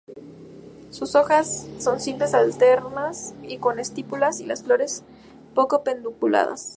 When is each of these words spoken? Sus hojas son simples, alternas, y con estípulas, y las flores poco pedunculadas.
Sus 0.89 1.13
hojas 1.13 1.67
son 1.77 1.99
simples, 1.99 2.33
alternas, 2.33 3.35
y 3.43 3.59
con 3.59 3.77
estípulas, 3.77 4.39
y 4.39 4.47
las 4.47 4.63
flores 4.63 5.03
poco 5.53 5.83
pedunculadas. 5.83 6.69